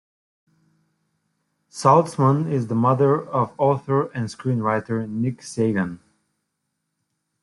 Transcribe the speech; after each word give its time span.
Salzman 1.69 2.51
is 2.51 2.65
the 2.65 2.73
mother 2.73 3.23
of 3.29 3.53
author 3.59 4.11
and 4.13 4.29
screenwriter 4.29 5.07
Nick 5.07 5.43
Sagan. 5.43 5.99